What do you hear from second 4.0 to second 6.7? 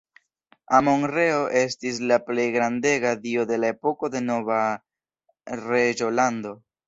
de Nova Reĝolando.